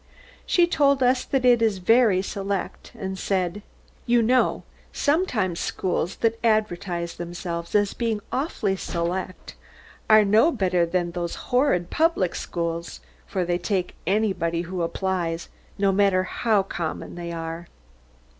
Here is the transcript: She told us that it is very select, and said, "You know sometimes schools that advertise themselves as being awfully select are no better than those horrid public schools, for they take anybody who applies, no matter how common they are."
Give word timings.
She 0.47 0.65
told 0.65 1.03
us 1.03 1.23
that 1.25 1.45
it 1.45 1.61
is 1.61 1.77
very 1.77 2.23
select, 2.23 2.91
and 2.97 3.19
said, 3.19 3.61
"You 4.07 4.23
know 4.23 4.63
sometimes 4.91 5.59
schools 5.59 6.15
that 6.25 6.39
advertise 6.43 7.13
themselves 7.17 7.75
as 7.75 7.93
being 7.93 8.19
awfully 8.31 8.75
select 8.77 9.53
are 10.09 10.25
no 10.25 10.51
better 10.51 10.87
than 10.87 11.11
those 11.11 11.35
horrid 11.53 11.91
public 11.91 12.33
schools, 12.33 13.01
for 13.27 13.45
they 13.45 13.59
take 13.59 13.93
anybody 14.07 14.63
who 14.63 14.81
applies, 14.81 15.49
no 15.77 15.91
matter 15.91 16.23
how 16.23 16.63
common 16.63 17.13
they 17.13 17.31
are." 17.31 17.67